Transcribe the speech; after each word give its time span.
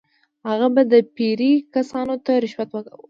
هغه 0.47 0.67
به 0.75 0.81
د 0.91 0.93
پیرې 1.15 1.53
کسانو 1.75 2.15
ته 2.25 2.31
رشوت 2.43 2.69
ورکاوه. 2.71 2.99